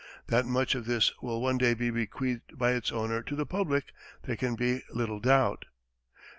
That 0.29 0.47
much 0.47 0.73
of 0.73 0.85
this 0.87 1.13
will 1.21 1.43
one 1.43 1.59
day 1.59 1.75
be 1.75 1.91
bequeathed 1.91 2.57
by 2.57 2.71
its 2.71 2.91
owner 2.91 3.21
to 3.21 3.35
the 3.35 3.45
public 3.45 3.93
there 4.23 4.35
can 4.35 4.55
be 4.55 4.81
little 4.89 5.19
doubt. 5.19 5.65